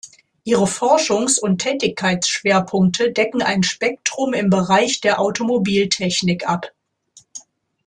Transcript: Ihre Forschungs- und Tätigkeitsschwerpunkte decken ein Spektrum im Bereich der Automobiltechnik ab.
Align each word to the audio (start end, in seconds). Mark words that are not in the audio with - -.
Ihre 0.45 0.65
Forschungs- 0.65 1.37
und 1.39 1.59
Tätigkeitsschwerpunkte 1.59 3.11
decken 3.11 3.43
ein 3.43 3.61
Spektrum 3.61 4.33
im 4.33 4.49
Bereich 4.49 4.99
der 4.99 5.19
Automobiltechnik 5.19 6.49
ab. 6.49 6.73